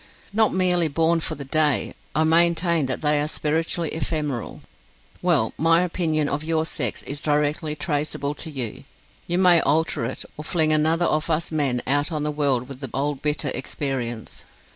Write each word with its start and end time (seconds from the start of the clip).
Not 0.33 0.51
merely 0.51 0.87
born 0.87 1.19
for 1.19 1.35
the 1.35 1.45
day, 1.45 1.93
I 2.15 2.23
maintain 2.23 2.87
that 2.87 3.01
they 3.01 3.21
are 3.21 3.27
spiritually 3.27 3.91
ephemeral 3.91 4.61
Well, 5.21 5.53
my 5.59 5.83
opinion 5.83 6.27
of 6.27 6.43
your 6.43 6.65
sex 6.65 7.03
is 7.03 7.21
directly 7.21 7.75
traceable 7.75 8.33
to 8.33 8.49
you. 8.49 8.85
You 9.27 9.37
may 9.37 9.59
alter 9.61 10.03
it, 10.05 10.25
or 10.37 10.43
fling 10.43 10.73
another 10.73 11.05
of 11.05 11.29
us 11.29 11.51
men 11.51 11.83
out 11.85 12.11
on 12.11 12.23
the 12.23 12.31
world 12.31 12.67
with 12.67 12.79
the 12.79 12.89
old 12.95 13.21
bitter 13.21 13.49
experience. 13.49 14.43